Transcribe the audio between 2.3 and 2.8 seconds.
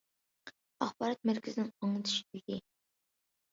ئۆيى.